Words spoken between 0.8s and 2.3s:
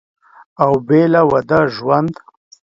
بېله واده ژوند